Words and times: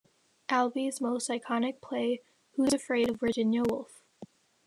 Albee's 0.49 0.99
most 0.99 1.29
iconic 1.29 1.79
play, 1.79 2.21
Who's 2.55 2.73
Afraid 2.73 3.07
of 3.07 3.19
Virginia 3.19 3.61
Woolf? 3.61 4.01